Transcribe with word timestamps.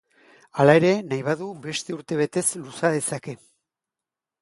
Hala 0.61 0.73
ere, 0.81 0.93
nahi 1.11 1.23
badu, 1.27 1.51
beste 1.67 1.99
urtebetez 1.99 2.47
luza 2.65 2.95
dezake. 2.99 3.41